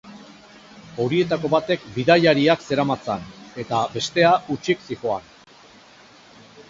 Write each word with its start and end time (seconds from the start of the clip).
Horietako 1.03 1.51
batek 1.55 1.83
bidaiariak 1.97 2.65
zeramatzan, 2.69 3.29
eta 3.65 3.83
bestea 3.99 4.33
hutsik 4.55 4.83
zihoan. 4.89 5.33